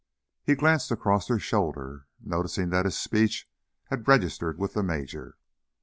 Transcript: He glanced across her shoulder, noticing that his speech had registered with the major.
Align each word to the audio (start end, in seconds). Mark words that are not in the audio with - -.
He 0.43 0.55
glanced 0.55 0.89
across 0.89 1.27
her 1.27 1.37
shoulder, 1.37 2.07
noticing 2.19 2.69
that 2.69 2.85
his 2.85 2.97
speech 2.97 3.47
had 3.91 4.07
registered 4.07 4.57
with 4.57 4.73
the 4.73 4.81
major. 4.81 5.37